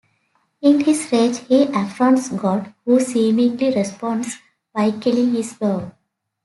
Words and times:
In 0.63 0.79
his 0.79 1.11
rage 1.11 1.37
he 1.47 1.65
affronts 1.65 2.29
God 2.29 2.73
who 2.85 2.99
seemingly 2.99 3.71
responds 3.71 4.37
by 4.73 4.89
killing 4.89 5.31
his 5.35 5.53
dog. 5.53 5.93